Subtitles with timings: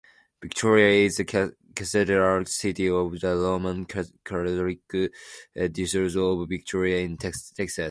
[0.41, 4.83] Victoria is the cathedral city of the Roman Catholic
[5.73, 7.77] Diocese of Victoria in Texas.